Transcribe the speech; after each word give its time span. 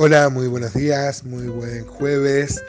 Hola, 0.00 0.28
muy 0.28 0.46
buenos 0.46 0.74
días, 0.74 1.24
muy 1.24 1.48
buen 1.48 1.84
jueves. 1.84 2.62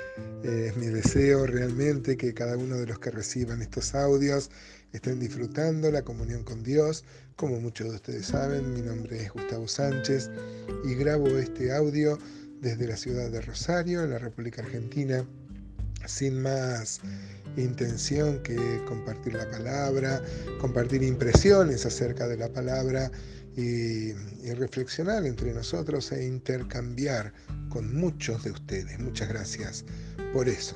Eh, 0.44 0.70
es 0.70 0.78
mi 0.78 0.88
deseo 0.88 1.46
realmente 1.46 2.18
que 2.18 2.34
cada 2.34 2.58
uno 2.58 2.76
de 2.78 2.88
los 2.88 2.98
que 2.98 3.12
reciban 3.12 3.62
estos 3.62 3.94
audios 3.94 4.50
estén 4.94 5.20
disfrutando 5.20 5.92
la 5.92 6.02
comunión 6.02 6.44
con 6.44 6.64
Dios. 6.64 7.06
Como 7.36 7.60
muchos 7.60 7.90
de 7.90 7.96
ustedes 7.98 8.26
saben, 8.26 8.74
mi 8.74 8.82
nombre 8.82 9.22
es 9.22 9.32
Gustavo 9.32 9.68
Sánchez 9.68 10.32
y 10.84 10.96
grabo 10.96 11.28
este 11.28 11.72
audio 11.72 12.18
desde 12.62 12.88
la 12.88 12.98
ciudad 12.98 13.30
de 13.30 13.42
Rosario, 13.42 14.04
en 14.04 14.10
la 14.10 14.18
República 14.18 14.64
Argentina, 14.64 15.24
sin 16.08 16.42
más 16.42 17.00
intención 17.58 18.42
que 18.42 18.58
compartir 18.88 19.36
la 19.36 19.48
palabra, 19.52 20.20
compartir 20.60 21.04
impresiones 21.04 21.86
acerca 21.86 22.28
de 22.28 22.38
la 22.38 22.50
palabra 22.50 23.12
y, 23.60 24.14
reflexionar 24.54 25.26
entre 25.26 25.54
nosotros 25.54 26.12
e 26.12 26.26
intercambiar 26.26 27.34
con 27.70 27.94
muchos 27.96 28.44
de 28.44 28.52
ustedes. 28.52 29.00
Muchas 29.00 29.30
gracias 29.30 29.86
por 30.34 30.48
eso. 30.48 30.76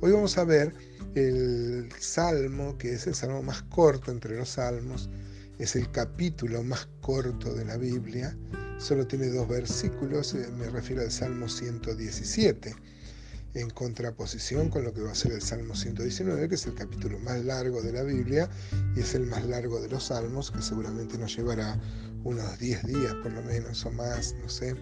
Hoy 0.00 0.12
vamos 0.12 0.36
a 0.38 0.44
ver 0.44 0.72
el 1.14 1.88
salmo, 1.98 2.76
que 2.78 2.94
es 2.94 3.06
el 3.06 3.14
salmo 3.14 3.42
más 3.42 3.62
corto 3.64 4.10
entre 4.10 4.36
los 4.36 4.50
salmos, 4.50 5.10
es 5.58 5.76
el 5.76 5.90
capítulo 5.90 6.62
más 6.62 6.88
corto 7.00 7.54
de 7.54 7.64
la 7.64 7.76
Biblia, 7.76 8.36
solo 8.78 9.06
tiene 9.06 9.28
dos 9.28 9.46
versículos, 9.48 10.34
eh, 10.34 10.48
me 10.58 10.68
refiero 10.70 11.02
al 11.02 11.10
Salmo 11.10 11.48
117 11.48 12.74
en 13.54 13.70
contraposición 13.70 14.70
con 14.70 14.84
lo 14.84 14.94
que 14.94 15.02
va 15.02 15.12
a 15.12 15.14
ser 15.14 15.32
el 15.32 15.42
Salmo 15.42 15.74
119, 15.74 16.48
que 16.48 16.54
es 16.54 16.66
el 16.66 16.74
capítulo 16.74 17.18
más 17.18 17.44
largo 17.44 17.82
de 17.82 17.92
la 17.92 18.02
Biblia 18.02 18.48
y 18.96 19.00
es 19.00 19.14
el 19.14 19.26
más 19.26 19.44
largo 19.44 19.80
de 19.80 19.88
los 19.88 20.04
salmos, 20.04 20.50
que 20.50 20.62
seguramente 20.62 21.18
nos 21.18 21.36
llevará 21.36 21.78
unos 22.24 22.58
10 22.58 22.86
días 22.86 23.14
por 23.22 23.32
lo 23.32 23.42
menos 23.42 23.84
o 23.84 23.90
más, 23.92 24.34
no 24.42 24.48
sé, 24.48 24.74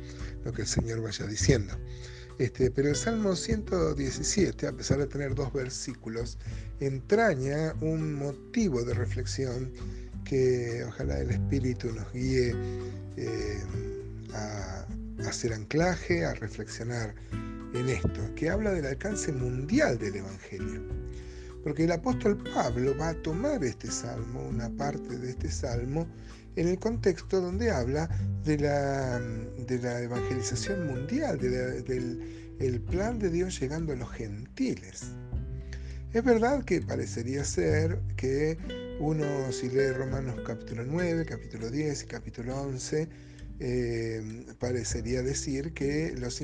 lo 0.44 0.52
que 0.52 0.62
el 0.62 0.68
Señor 0.68 1.02
vaya 1.02 1.26
diciendo. 1.26 1.74
Este, 2.38 2.70
pero 2.70 2.88
el 2.88 2.96
Salmo 2.96 3.36
117, 3.36 4.66
a 4.66 4.72
pesar 4.72 4.98
de 4.98 5.06
tener 5.06 5.34
dos 5.34 5.52
versículos, 5.52 6.38
entraña 6.80 7.74
un 7.82 8.14
motivo 8.14 8.82
de 8.82 8.94
reflexión 8.94 9.70
que 10.24 10.82
ojalá 10.88 11.20
el 11.20 11.30
Espíritu 11.30 11.92
nos 11.92 12.10
guíe 12.12 12.54
eh, 13.18 13.62
a 14.32 14.86
hacer 15.28 15.52
anclaje, 15.52 16.24
a 16.24 16.32
reflexionar 16.34 17.14
en 17.74 17.88
esto, 17.88 18.34
que 18.36 18.48
habla 18.48 18.72
del 18.72 18.86
alcance 18.86 19.32
mundial 19.32 19.98
del 19.98 20.16
Evangelio. 20.16 20.82
Porque 21.62 21.84
el 21.84 21.92
apóstol 21.92 22.42
Pablo 22.54 22.96
va 22.98 23.10
a 23.10 23.22
tomar 23.22 23.62
este 23.62 23.90
salmo, 23.90 24.42
una 24.44 24.70
parte 24.70 25.18
de 25.18 25.30
este 25.30 25.50
salmo, 25.50 26.06
en 26.56 26.68
el 26.68 26.78
contexto 26.78 27.40
donde 27.40 27.70
habla 27.70 28.08
de 28.44 28.58
la, 28.58 30.02
evangelización 30.02 30.86
mundial, 30.86 31.38
del 31.38 32.80
plan 32.82 33.18
de 33.18 33.30
Dios 33.30 33.60
llegando 33.60 33.92
a 33.92 33.96
los 33.96 34.10
gentiles. 34.10 35.12
Es 36.12 36.24
verdad 36.24 36.64
que 36.64 36.80
parecería 36.80 37.44
ser 37.44 38.00
que 38.16 38.58
uno, 38.98 39.24
si 39.52 39.68
lee 39.68 39.92
Romanos 39.92 40.40
capítulo 40.44 40.84
9, 40.84 41.24
capítulo 41.24 41.70
10 41.70 42.02
y 42.02 42.06
capítulo 42.06 42.60
11, 42.62 43.08
eh, 43.62 44.46
parecería 44.58 45.22
decir 45.22 45.72
que 45.74 46.14
los, 46.18 46.38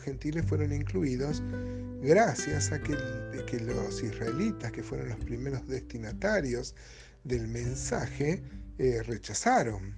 gentiles 0.00 0.44
fueron 0.46 0.72
incluidos 0.72 1.42
gracias 2.00 2.72
a 2.72 2.80
que, 2.80 2.96
los 3.60 4.02
israelitas, 4.02 4.72
que 4.72 4.82
fueron 4.82 5.08
los 5.10 5.18
primeros 5.18 5.66
destinatarios 5.66 6.74
del 7.24 7.46
mensaje, 7.48 8.42
eh, 8.80 9.02
rechazaron. 9.02 9.94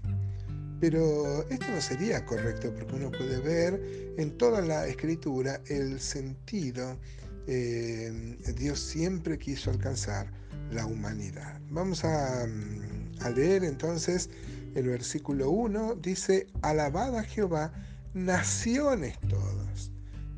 Pero 0.80 1.48
esto 1.48 1.66
no 1.70 1.80
sería 1.80 2.26
correcto 2.26 2.74
porque 2.74 2.96
uno 2.96 3.12
puede 3.12 3.38
ver 3.38 3.80
en 4.18 4.36
toda 4.36 4.60
la 4.60 4.88
escritura 4.88 5.60
el 5.66 6.00
sentido. 6.00 6.98
Eh, 7.46 8.36
Dios 8.56 8.80
siempre 8.80 9.38
quiso 9.38 9.70
alcanzar 9.70 10.32
la 10.72 10.84
humanidad. 10.84 11.60
Vamos 11.70 12.04
a, 12.04 12.42
a 12.42 13.30
leer 13.30 13.62
entonces 13.62 14.28
el 14.74 14.88
versículo 14.88 15.48
1 15.50 15.94
dice, 16.02 16.48
alabad 16.62 17.16
a 17.16 17.22
Jehová, 17.22 17.72
naciones 18.14 19.16
todos, 19.28 19.92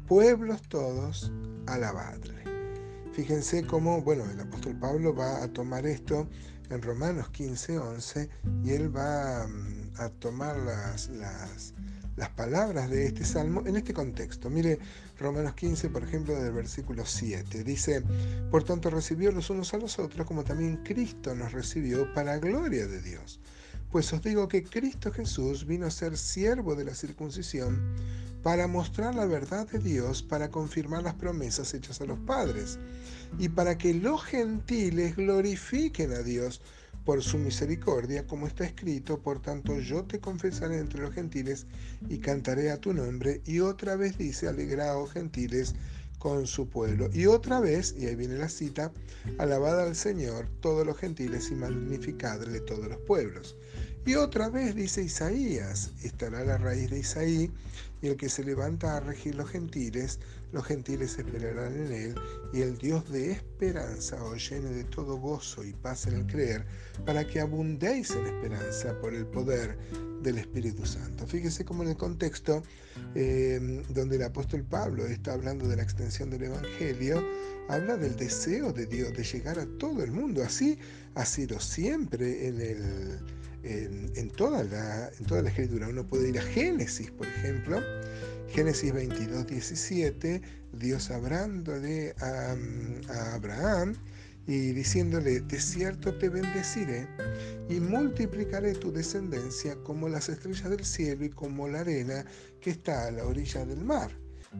pueblos 0.06 0.60
todos, 0.68 1.32
alabadle. 1.66 2.44
Fíjense 3.14 3.64
cómo, 3.64 4.02
bueno, 4.02 4.30
el 4.30 4.38
apóstol 4.38 4.78
Pablo 4.78 5.14
va 5.14 5.42
a 5.42 5.48
tomar 5.48 5.86
esto 5.86 6.28
en 6.70 6.82
Romanos 6.82 7.28
15, 7.30 7.78
11, 7.78 8.28
y 8.64 8.70
él 8.70 8.94
va 8.94 9.46
mm, 9.46 10.00
a 10.00 10.08
tomar 10.08 10.56
las, 10.56 11.08
las, 11.08 11.74
las 12.16 12.30
palabras 12.30 12.90
de 12.90 13.06
este 13.06 13.24
salmo 13.24 13.62
en 13.66 13.76
este 13.76 13.92
contexto. 13.92 14.50
Mire 14.50 14.78
Romanos 15.18 15.54
15, 15.54 15.90
por 15.90 16.02
ejemplo, 16.02 16.34
del 16.34 16.52
versículo 16.52 17.04
7. 17.04 17.64
Dice, 17.64 18.02
por 18.50 18.64
tanto 18.64 18.90
recibió 18.90 19.30
los 19.32 19.50
unos 19.50 19.74
a 19.74 19.78
los 19.78 19.98
otros 19.98 20.26
como 20.26 20.44
también 20.44 20.78
Cristo 20.84 21.34
nos 21.34 21.52
recibió 21.52 22.12
para 22.14 22.38
gloria 22.38 22.86
de 22.86 23.00
Dios. 23.00 23.40
Pues 23.90 24.12
os 24.12 24.22
digo 24.22 24.48
que 24.48 24.64
Cristo 24.64 25.12
Jesús 25.12 25.66
vino 25.66 25.86
a 25.86 25.90
ser 25.90 26.16
siervo 26.16 26.74
de 26.74 26.84
la 26.84 26.94
circuncisión 26.94 27.80
para 28.42 28.66
mostrar 28.66 29.14
la 29.14 29.24
verdad 29.24 29.68
de 29.68 29.78
Dios, 29.78 30.22
para 30.22 30.50
confirmar 30.50 31.02
las 31.02 31.14
promesas 31.14 31.72
hechas 31.74 32.00
a 32.00 32.04
los 32.04 32.18
padres, 32.18 32.78
y 33.38 33.48
para 33.48 33.78
que 33.78 33.94
los 33.94 34.22
gentiles 34.24 35.16
glorifiquen 35.16 36.12
a 36.12 36.22
Dios 36.22 36.60
por 37.04 37.22
su 37.22 37.36
misericordia, 37.38 38.26
como 38.26 38.46
está 38.46 38.64
escrito, 38.64 39.20
por 39.20 39.40
tanto 39.40 39.78
yo 39.78 40.04
te 40.04 40.20
confesaré 40.20 40.78
entre 40.78 41.02
los 41.02 41.14
gentiles 41.14 41.66
y 42.08 42.18
cantaré 42.18 42.70
a 42.70 42.80
tu 42.80 42.94
nombre. 42.94 43.42
Y 43.44 43.60
otra 43.60 43.96
vez 43.96 44.16
dice, 44.16 44.48
alegraos 44.48 45.12
gentiles 45.12 45.74
con 46.18 46.46
su 46.46 46.68
pueblo. 46.68 47.10
Y 47.12 47.26
otra 47.26 47.60
vez, 47.60 47.94
y 47.98 48.06
ahí 48.06 48.14
viene 48.14 48.38
la 48.38 48.48
cita, 48.48 48.92
alabad 49.36 49.78
al 49.80 49.94
Señor 49.94 50.48
todos 50.60 50.86
los 50.86 50.96
gentiles 50.96 51.50
y 51.50 51.54
magnificadle 51.54 52.60
todos 52.60 52.88
los 52.88 52.98
pueblos. 53.00 53.56
Y 54.06 54.16
otra 54.16 54.50
vez 54.50 54.74
dice 54.74 55.02
Isaías, 55.02 55.92
estará 56.02 56.44
la 56.44 56.58
raíz 56.58 56.90
de 56.90 56.98
Isaí, 56.98 57.50
y 58.02 58.08
el 58.08 58.18
que 58.18 58.28
se 58.28 58.44
levanta 58.44 58.98
a 58.98 59.00
regir 59.00 59.34
los 59.34 59.48
gentiles, 59.48 60.20
los 60.52 60.66
gentiles 60.66 61.16
esperarán 61.18 61.74
en 61.74 61.92
él, 61.92 62.14
y 62.52 62.60
el 62.60 62.76
Dios 62.76 63.10
de 63.10 63.32
esperanza 63.32 64.22
os 64.22 64.50
llene 64.50 64.70
de 64.72 64.84
todo 64.84 65.16
gozo 65.16 65.64
y 65.64 65.72
paz 65.72 66.06
en 66.06 66.16
el 66.16 66.26
creer, 66.26 66.66
para 67.06 67.26
que 67.26 67.40
abundéis 67.40 68.10
en 68.10 68.26
esperanza 68.26 69.00
por 69.00 69.14
el 69.14 69.24
poder 69.24 69.78
del 70.22 70.36
Espíritu 70.36 70.84
Santo. 70.84 71.26
Fíjese 71.26 71.64
cómo 71.64 71.82
en 71.82 71.90
el 71.90 71.96
contexto 71.96 72.62
eh, 73.14 73.82
donde 73.88 74.16
el 74.16 74.22
apóstol 74.22 74.64
Pablo 74.64 75.06
está 75.06 75.32
hablando 75.32 75.66
de 75.66 75.76
la 75.76 75.82
extensión 75.82 76.28
del 76.28 76.44
Evangelio, 76.44 77.24
habla 77.70 77.96
del 77.96 78.16
deseo 78.16 78.70
de 78.70 78.84
Dios 78.84 79.14
de 79.14 79.24
llegar 79.24 79.58
a 79.58 79.66
todo 79.78 80.04
el 80.04 80.12
mundo. 80.12 80.42
Así 80.42 80.78
ha 81.14 81.24
sido 81.24 81.58
siempre 81.58 82.48
en 82.48 82.60
el 82.60 83.20
en, 83.64 84.30
toda 84.30 84.64
la, 84.64 85.10
en 85.18 85.26
toda 85.26 85.42
la 85.42 85.48
escritura. 85.48 85.88
Uno 85.88 86.06
puede 86.06 86.28
ir 86.28 86.38
a 86.38 86.42
Génesis, 86.42 87.10
por 87.10 87.26
ejemplo. 87.26 87.80
Génesis 88.48 88.92
22, 88.92 89.46
17, 89.46 90.42
Dios 90.72 91.10
hablándole 91.10 92.14
a, 92.20 92.54
a 93.08 93.34
Abraham 93.34 93.94
y 94.46 94.72
diciéndole, 94.72 95.40
de 95.40 95.60
cierto 95.60 96.14
te 96.14 96.28
bendeciré 96.28 97.08
y 97.68 97.80
multiplicaré 97.80 98.74
tu 98.74 98.92
descendencia 98.92 99.74
como 99.76 100.08
las 100.08 100.28
estrellas 100.28 100.68
del 100.70 100.84
cielo 100.84 101.24
y 101.24 101.30
como 101.30 101.66
la 101.66 101.80
arena 101.80 102.24
que 102.60 102.70
está 102.70 103.06
a 103.06 103.10
la 103.10 103.24
orilla 103.24 103.64
del 103.64 103.82
mar. 103.84 104.10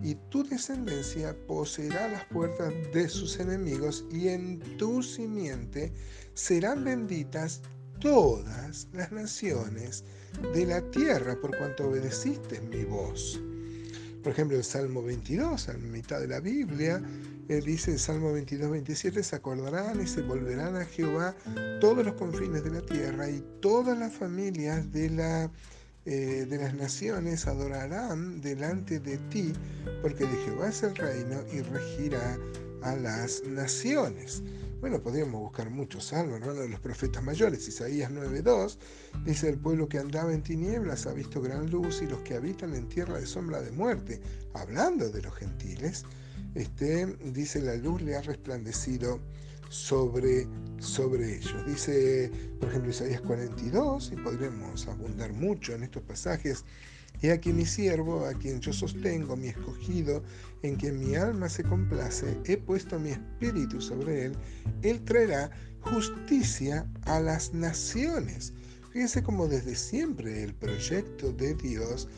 Y 0.03 0.17
tu 0.31 0.43
descendencia 0.43 1.37
poseerá 1.47 2.09
las 2.09 2.25
puertas 2.27 2.73
de 2.93 3.09
sus 3.09 3.39
enemigos 3.39 4.05
y 4.11 4.29
en 4.29 4.59
tu 4.77 5.03
simiente 5.03 5.93
serán 6.33 6.83
benditas 6.83 7.61
todas 8.01 8.89
las 8.93 9.13
naciones 9.13 10.05
de 10.53 10.67
la 10.67 10.81
tierra 10.91 11.37
por 11.41 11.57
cuanto 11.57 11.89
obedeciste 11.89 12.61
mi 12.61 12.85
voz. 12.85 13.41
Por 14.23 14.33
ejemplo, 14.33 14.57
el 14.57 14.65
Salmo 14.65 15.03
22, 15.03 15.69
en 15.69 15.93
mitad 15.93 16.19
de 16.19 16.29
la 16.29 16.41
Biblia, 16.41 17.03
él 17.49 17.63
dice 17.63 17.93
el 17.93 17.99
Salmo 17.99 18.33
22, 18.33 18.71
27, 18.71 19.23
se 19.23 19.37
acordarán 19.37 20.01
y 20.01 20.07
se 20.07 20.23
volverán 20.23 20.77
a 20.77 20.87
Jehová 20.87 21.37
todos 21.79 22.05
los 22.07 22.15
confines 22.15 22.65
de 22.65 22.71
la 22.71 22.81
tierra 22.81 23.29
y 23.29 23.45
todas 23.61 23.99
las 23.99 24.15
familias 24.15 24.91
de, 24.93 25.11
la, 25.11 25.51
eh, 26.07 26.47
de 26.49 26.57
las 26.57 26.73
naciones 26.75 27.47
adorarán 27.47 28.41
delante 28.41 28.99
de 28.99 29.19
ti, 29.29 29.53
porque 30.01 30.25
de 30.25 30.37
Jehová 30.45 30.69
es 30.69 30.83
el 30.83 30.97
reino 30.97 31.43
y 31.53 31.61
regirá 31.61 32.39
a 32.85 32.95
las 32.97 33.43
naciones. 33.45 34.43
Bueno, 34.81 35.01
podríamos 35.03 35.41
buscar 35.41 35.71
muchos 35.71 36.05
salmos, 36.05 36.41
¿no? 36.41 36.53
de 36.53 36.69
los 36.69 36.79
profetas 36.79 37.25
mayores. 37.25 37.67
Isaías 37.67 38.11
9.2 38.13 38.77
dice, 39.25 39.49
el 39.49 39.59
pueblo 39.59 39.89
que 39.89 39.99
andaba 39.99 40.33
en 40.35 40.43
tinieblas 40.43 41.07
ha 41.07 41.15
visto 41.15 41.41
gran 41.41 41.71
luz 41.71 42.03
y 42.03 42.07
los 42.07 42.21
que 42.21 42.35
habitan 42.35 42.75
en 42.75 42.87
tierra 42.89 43.19
de 43.19 43.27
sombra 43.27 43.63
de 43.63 43.71
muerte, 43.73 44.21
hablando 44.53 45.09
de 45.09 45.23
los 45.23 45.35
gentiles, 45.35 46.05
este, 46.55 47.07
dice, 47.33 47.63
la 47.63 47.77
luz 47.77 48.03
le 48.03 48.17
ha 48.17 48.21
resplandecido 48.21 49.19
sobre, 49.71 50.47
sobre 50.79 51.37
ellos. 51.37 51.67
Dice, 51.67 52.31
por 52.61 52.69
ejemplo, 52.69 52.91
Isaías 52.91 53.23
42, 53.23 54.13
y 54.13 54.17
podremos 54.17 54.87
abundar 54.87 55.33
mucho 55.33 55.73
en 55.73 55.85
estos 55.85 56.03
pasajes, 56.03 56.65
He 57.23 57.33
aquí 57.33 57.53
mi 57.53 57.65
siervo, 57.65 58.27
a 58.27 58.35
quien 58.35 58.61
yo 58.61 58.73
sostengo, 58.73 59.37
mi 59.37 59.49
escogido, 59.49 60.23
en 60.63 60.77
quien 60.77 60.99
mi 60.99 61.15
alma 61.15 61.49
se 61.49 61.63
complace, 61.63 62.37
he 62.45 62.57
puesto 62.57 62.99
mi 62.99 63.11
espíritu 63.11 63.81
sobre 63.81 64.27
él, 64.27 64.37
él 64.83 65.03
traerá 65.05 65.51
justicia 65.81 66.87
a 67.03 67.21
las 67.21 67.53
naciones. 67.53 68.53
Fíjense 68.93 69.23
como 69.23 69.49
desde 69.49 69.75
siempre 69.75 70.43
el 70.45 70.55
proyecto 70.55 71.33
de 71.33 71.55
Dios 71.55 72.09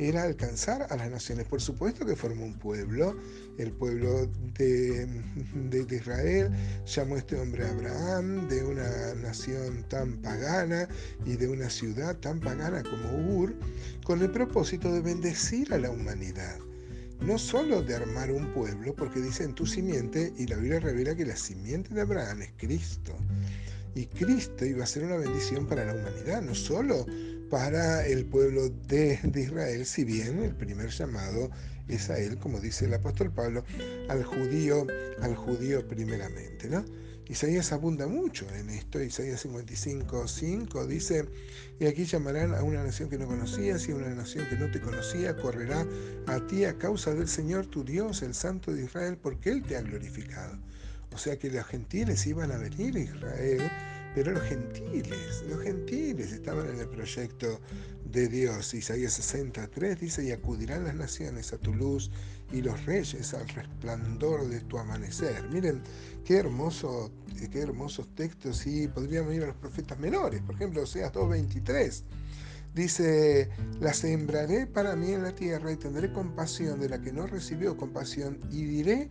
era 0.00 0.22
alcanzar 0.22 0.86
a 0.88 0.96
las 0.96 1.10
naciones. 1.10 1.46
Por 1.46 1.60
supuesto 1.60 2.06
que 2.06 2.16
formó 2.16 2.46
un 2.46 2.58
pueblo, 2.58 3.14
el 3.58 3.70
pueblo 3.70 4.26
de, 4.56 5.06
de, 5.68 5.94
Israel, 5.94 6.50
llamó 6.86 7.16
a 7.16 7.18
este 7.18 7.38
hombre 7.38 7.66
Abraham, 7.66 8.48
de 8.48 8.64
una 8.64 9.14
nación 9.16 9.84
tan 9.88 10.16
pagana 10.22 10.88
y 11.26 11.36
de 11.36 11.48
una 11.48 11.68
ciudad 11.68 12.16
tan 12.16 12.40
pagana 12.40 12.82
como 12.82 13.36
Ur, 13.36 13.54
con 14.02 14.22
el 14.22 14.30
propósito 14.30 14.90
de 14.90 15.02
bendecir 15.02 15.72
a 15.74 15.78
la 15.78 15.90
humanidad. 15.90 16.58
No 17.20 17.36
solo 17.36 17.82
de 17.82 17.94
armar 17.94 18.30
un 18.30 18.54
pueblo, 18.54 18.94
porque 18.94 19.20
dice 19.20 19.44
en 19.44 19.54
tu 19.54 19.66
simiente, 19.66 20.32
y 20.38 20.46
la 20.46 20.56
Biblia 20.56 20.80
revela 20.80 21.14
que 21.14 21.26
la 21.26 21.36
simiente 21.36 21.92
de 21.92 22.00
Abraham 22.00 22.40
es 22.40 22.52
Cristo. 22.56 23.14
Y 23.94 24.06
Cristo 24.06 24.64
iba 24.64 24.84
a 24.84 24.86
ser 24.86 25.04
una 25.04 25.16
bendición 25.16 25.66
para 25.66 25.84
la 25.84 25.94
humanidad, 25.94 26.40
no 26.40 26.54
solo 26.54 27.04
para 27.50 28.06
el 28.06 28.24
pueblo 28.26 28.70
de, 28.86 29.18
Israel, 29.34 29.84
si 29.84 30.04
bien 30.04 30.42
el 30.42 30.54
primer 30.54 30.90
llamado 30.90 31.50
es 31.88 32.08
a 32.08 32.18
él, 32.18 32.38
como 32.38 32.60
dice 32.60 32.84
el 32.84 32.94
apóstol 32.94 33.32
Pablo, 33.32 33.64
al 34.08 34.24
judío, 34.24 34.86
al 35.20 35.34
judío 35.34 35.86
primeramente, 35.86 36.68
¿no? 36.70 36.84
Isaías 37.28 37.72
abunda 37.72 38.06
mucho 38.08 38.46
en 38.56 38.70
esto, 38.70 39.00
Isaías 39.00 39.40
55, 39.40 40.26
5 40.26 40.86
dice, 40.86 41.26
y 41.78 41.86
aquí 41.86 42.04
llamarán 42.04 42.54
a 42.54 42.62
una 42.62 42.82
nación 42.82 43.08
que 43.08 43.18
no 43.18 43.26
conocías 43.26 43.88
y 43.88 43.92
a 43.92 43.96
una 43.96 44.12
nación 44.14 44.48
que 44.48 44.56
no 44.56 44.70
te 44.70 44.80
conocía, 44.80 45.36
correrá 45.36 45.86
a 46.26 46.46
ti 46.46 46.64
a 46.64 46.76
causa 46.76 47.14
del 47.14 47.28
Señor 47.28 47.66
tu 47.66 47.84
Dios, 47.84 48.22
el 48.22 48.34
Santo 48.34 48.72
de 48.72 48.84
Israel, 48.84 49.16
porque 49.16 49.50
Él 49.50 49.62
te 49.62 49.76
ha 49.76 49.82
glorificado. 49.82 50.58
O 51.12 51.18
sea 51.18 51.38
que 51.38 51.50
los 51.50 51.64
gentiles 51.66 52.26
iban 52.26 52.50
a 52.50 52.58
venir 52.58 52.96
a 52.96 53.00
Israel 53.00 53.70
pero 54.14 54.32
los 54.32 54.42
gentiles, 54.42 55.44
los 55.48 55.60
gentiles 55.62 56.32
estaban 56.32 56.68
en 56.68 56.80
el 56.80 56.88
proyecto 56.88 57.60
de 58.04 58.28
Dios. 58.28 58.74
Isaías 58.74 59.12
63 59.14 60.00
dice, 60.00 60.24
y 60.24 60.32
acudirán 60.32 60.84
las 60.84 60.94
naciones 60.94 61.52
a 61.52 61.58
tu 61.58 61.72
luz 61.74 62.10
y 62.52 62.62
los 62.62 62.84
reyes 62.86 63.32
al 63.34 63.48
resplandor 63.48 64.48
de 64.48 64.60
tu 64.60 64.78
amanecer. 64.78 65.48
Miren, 65.50 65.82
qué 66.24 66.38
hermoso, 66.38 67.12
qué 67.52 67.60
hermosos 67.60 68.08
textos 68.14 68.66
y 68.66 68.88
podríamos 68.88 69.34
ir 69.34 69.44
a 69.44 69.48
los 69.48 69.56
profetas 69.56 69.98
menores. 69.98 70.42
Por 70.42 70.56
ejemplo, 70.56 70.82
Oseas 70.82 71.12
2.23. 71.12 72.02
Dice, 72.74 73.48
la 73.80 73.92
sembraré 73.92 74.66
para 74.66 74.94
mí 74.94 75.12
en 75.12 75.22
la 75.22 75.34
tierra 75.34 75.72
y 75.72 75.76
tendré 75.76 76.12
compasión 76.12 76.78
de 76.78 76.88
la 76.88 77.00
que 77.00 77.12
no 77.12 77.26
recibió 77.26 77.76
compasión 77.76 78.38
y 78.50 78.64
diré 78.64 79.10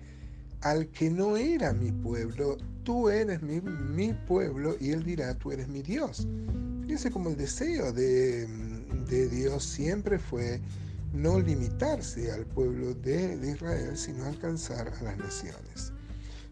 al 0.62 0.88
que 0.90 1.10
no 1.10 1.38
era 1.38 1.74
mi 1.74 1.92
pueblo, 1.92 2.58
tú 2.84 3.10
eres 3.10 3.42
mi, 3.42 4.14
pueblo 4.28 4.76
y 4.80 4.92
él 4.92 5.04
dirá, 5.04 5.34
tú 5.36 5.52
eres 5.52 5.68
mi 5.68 5.82
Dios. 5.82 6.28
Fíjense 6.82 7.12
como 7.12 7.30
el 7.30 7.38
deseo 7.38 7.92
de, 7.94 8.48
Dios 9.08 9.64
siempre 9.64 10.20
fue 10.20 10.60
no 11.14 11.40
limitarse 11.40 12.32
al 12.32 12.46
pueblo 12.46 12.94
de, 12.94 13.38
de 13.38 13.52
Israel, 13.52 13.98
sino 13.98 14.26
alcanzar 14.26 14.88
a 14.88 15.04
las 15.04 15.18
naciones. 15.18 15.92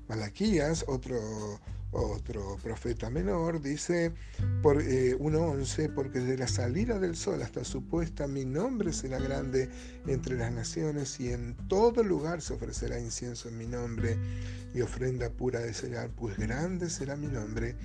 Malaquías, 0.08 0.86
otro 0.88 1.60
otro 1.92 2.58
profeta 2.62 3.10
menor 3.10 3.62
dice 3.62 4.12
por 4.62 4.84
1.11, 4.84 5.80
eh, 5.80 5.90
porque 5.90 6.20
desde 6.20 6.38
la 6.38 6.48
salida 6.48 7.00
del 7.00 7.16
sol 7.16 7.42
hasta 7.42 7.64
su 7.64 7.84
puesta 7.84 8.28
mi 8.28 8.46
nombre 8.46 8.92
será 8.92 9.20
grande 9.20 9.70
entre 10.06 10.36
las 10.36 10.52
naciones 10.52 11.20
y 11.20 11.32
en 11.32 11.56
todo 11.68 12.04
lugar 12.04 12.42
se 12.42 12.54
ofrecerá 12.54 13.00
incienso 13.00 13.50
en 13.50 13.58
mi 13.58 13.68
nombre 13.68 14.18
y 14.74 14.82
ofrenda 14.82 15.30
pura 15.30 15.60
de 15.60 15.74
cereal, 15.74 16.12
pues 16.16 16.38
grande 16.38 16.90
será 16.90 17.16
mi 17.16 17.28
nombre 17.28 17.76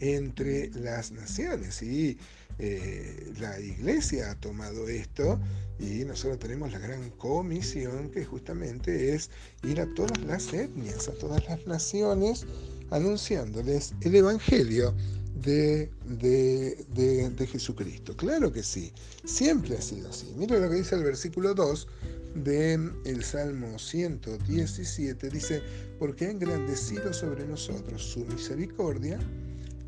entre 0.00 0.70
las 0.70 1.12
naciones. 1.12 1.82
Y 1.82 2.18
eh, 2.58 3.32
la 3.40 3.58
iglesia 3.58 4.30
ha 4.30 4.34
tomado 4.34 4.88
esto 4.88 5.40
y 5.78 6.04
nosotros 6.04 6.38
tenemos 6.38 6.72
la 6.72 6.78
gran 6.78 7.10
comisión 7.10 8.10
que 8.10 8.24
justamente 8.24 9.14
es 9.14 9.30
ir 9.62 9.80
a 9.80 9.86
todas 9.94 10.20
las 10.24 10.52
etnias, 10.52 11.08
a 11.08 11.12
todas 11.12 11.44
las 11.46 11.66
naciones 11.66 12.46
anunciándoles 12.90 13.94
el 14.02 14.14
Evangelio 14.14 14.94
de, 15.34 15.90
de, 16.06 17.46
Jesucristo. 17.46 18.16
Claro 18.16 18.52
que 18.52 18.62
sí, 18.62 18.92
siempre 19.24 19.76
ha 19.76 19.82
sido 19.82 20.10
así. 20.10 20.32
Mira 20.36 20.58
lo 20.58 20.68
que 20.68 20.76
dice 20.76 20.96
el 20.96 21.04
versículo 21.04 21.54
2 21.54 21.86
del 22.34 22.92
el 23.04 23.24
Salmo 23.24 23.78
117. 23.78 25.30
Dice, 25.30 25.62
porque 25.98 26.26
ha 26.26 26.30
engrandecido 26.30 27.12
sobre 27.12 27.46
nosotros 27.46 28.02
su 28.02 28.24
misericordia 28.26 29.18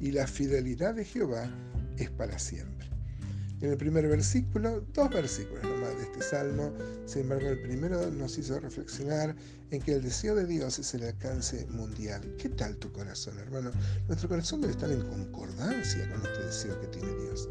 y 0.01 0.13
la 0.13 0.27
fidelidad 0.27 0.95
de 0.95 1.05
Jehová 1.05 1.51
es 1.99 2.11
para 2.11 2.39
siempre 2.39 2.82
en 3.63 3.71
el 3.71 3.77
primer 3.77 4.09
versículo, 4.09 4.85
dos 4.93 5.09
versículos 5.11 5.63
nomás 5.63 5.97
de 5.97 6.03
este 6.03 6.23
salmo. 6.23 6.73
Sin 7.07 7.23
embargo, 7.23 7.49
el 7.49 7.61
primero 7.61 8.11
nos 8.11 8.37
hizo 8.37 8.59
reflexionar 8.59 9.37
en 9.71 9.81
que 9.81 9.95
el 9.95 10.03
deseo 10.03 10.35
de 10.35 10.47
Dios 10.47 10.81
es 10.81 10.93
el 10.95 11.05
alcance 11.05 11.65
mundial. 11.71 12.23
¿Qué 12.39 12.49
tal 12.49 12.77
tu 12.77 12.93
corazón, 12.93 13.39
hermano? 13.39 13.71
Nuestro 14.09 14.29
corazón 14.29 14.63
debe 14.63 14.73
estar 14.73 14.91
en 14.91 15.03
concordancia 15.03 16.11
con 16.11 16.27
este 16.27 16.45
deseo 16.45 16.81
que 16.81 16.89
tiene 16.89 17.15
Dios. 17.23 17.49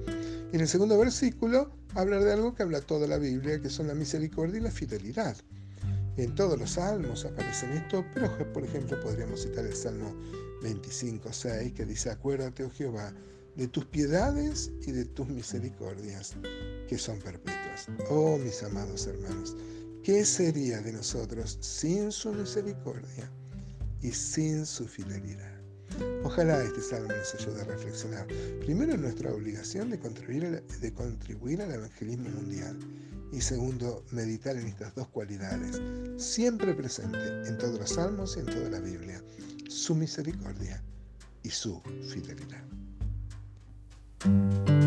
Y 0.51 0.55
en 0.55 0.61
el 0.61 0.67
segundo 0.67 0.97
versículo, 0.99 1.71
hablar 1.95 2.25
de 2.25 2.33
algo 2.33 2.53
que 2.53 2.63
habla 2.63 2.81
toda 2.81 3.07
la 3.07 3.17
Biblia, 3.17 3.61
que 3.61 3.69
son 3.69 3.87
la 3.87 3.95
misericordia 3.95 4.59
y 4.59 4.63
la 4.63 4.71
fidelidad. 4.71 5.37
En 6.17 6.35
todos 6.35 6.59
los 6.59 6.71
salmos 6.71 7.23
aparecen 7.23 7.71
esto, 7.71 8.03
pero 8.13 8.51
por 8.51 8.65
ejemplo 8.65 8.99
podríamos 8.99 9.43
citar 9.43 9.65
el 9.65 9.73
Salmo 9.73 10.13
25, 10.61 11.31
6, 11.31 11.71
que 11.71 11.85
dice, 11.85 12.09
acuérdate, 12.09 12.65
oh 12.65 12.69
Jehová, 12.69 13.13
de 13.56 13.68
tus 13.68 13.86
piedades 13.86 14.71
y 14.81 14.92
de 14.92 15.06
tus 15.06 15.27
misericordias, 15.27 16.36
que 16.88 16.98
son 16.98 17.19
perpetuas. 17.19 17.88
Oh, 18.09 18.38
mis 18.38 18.63
amados 18.63 19.07
hermanos, 19.07 19.56
¿qué 20.03 20.25
sería 20.25 20.81
de 20.81 20.94
nosotros 20.94 21.57
sin 21.62 22.12
su 22.12 22.31
misericordia 22.33 23.31
y 24.01 24.12
sin 24.12 24.65
su 24.65 24.88
fidelidad? 24.88 25.62
Ojalá 26.24 26.63
este 26.63 26.81
salmo 26.81 27.09
nos 27.09 27.36
ayude 27.36 27.62
a 27.62 27.65
reflexionar. 27.65 28.28
Primero, 28.61 28.94
en 28.94 29.02
nuestra 29.02 29.33
obligación 29.33 29.90
de 29.90 29.99
contribuir, 29.99 31.61
al 31.61 31.71
evangelismo 31.71 32.30
mundial. 32.30 32.80
Y 33.31 33.42
segundo, 33.42 34.04
meditar 34.11 34.57
en 34.57 34.68
estas 34.68 34.94
dos 34.95 35.07
cualidades, 35.07 35.81
siempre 36.18 36.73
presente 36.73 37.47
en 37.47 37.57
todos 37.57 37.80
los 37.80 37.90
salmos 37.90 38.35
y 38.35 38.42
en 38.42 38.45
toda 38.47 38.69
la 38.69 38.80
Biblia, 38.80 39.23
su 39.69 39.95
misericordia 39.95 40.83
y 41.44 41.49
su 41.49 41.81
fidelidad. 42.09 42.64
Thank 44.23 44.69
you. 44.69 44.81